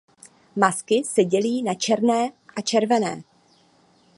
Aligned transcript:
Masky 0.55 1.03
se 1.05 1.23
dělí 1.23 1.63
na 1.63 1.73
černé 1.73 2.31
a 2.57 2.61
červené. 2.61 3.23